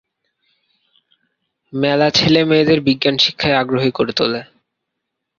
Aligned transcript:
মেলা 1.73 2.07
ছেলে 2.09 2.41
মেয়েদের 2.43 2.79
বিজ্ঞান 2.81 3.15
শিক্ষায় 3.17 3.59
আগ্রহী 3.61 3.91
করে 3.91 4.13
তোলে। 4.13 4.41